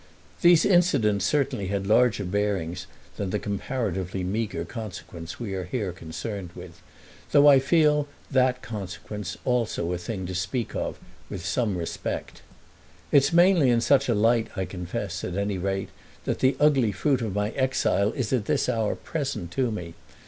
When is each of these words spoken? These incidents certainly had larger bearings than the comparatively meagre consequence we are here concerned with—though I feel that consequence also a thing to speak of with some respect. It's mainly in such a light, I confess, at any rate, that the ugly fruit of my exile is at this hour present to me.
These 0.41 0.65
incidents 0.65 1.25
certainly 1.25 1.67
had 1.67 1.85
larger 1.85 2.23
bearings 2.23 2.87
than 3.17 3.29
the 3.29 3.37
comparatively 3.37 4.23
meagre 4.23 4.65
consequence 4.65 5.39
we 5.39 5.53
are 5.53 5.65
here 5.65 5.91
concerned 5.91 6.49
with—though 6.55 7.47
I 7.47 7.59
feel 7.59 8.07
that 8.31 8.63
consequence 8.63 9.37
also 9.45 9.93
a 9.93 9.99
thing 9.99 10.25
to 10.25 10.33
speak 10.33 10.75
of 10.75 10.97
with 11.29 11.45
some 11.45 11.77
respect. 11.77 12.41
It's 13.11 13.31
mainly 13.31 13.69
in 13.69 13.79
such 13.79 14.09
a 14.09 14.15
light, 14.15 14.47
I 14.55 14.65
confess, 14.65 15.23
at 15.23 15.37
any 15.37 15.59
rate, 15.59 15.89
that 16.25 16.39
the 16.39 16.55
ugly 16.59 16.91
fruit 16.91 17.21
of 17.21 17.35
my 17.35 17.51
exile 17.51 18.11
is 18.13 18.33
at 18.33 18.45
this 18.45 18.67
hour 18.67 18.95
present 18.95 19.51
to 19.51 19.69
me. 19.69 19.93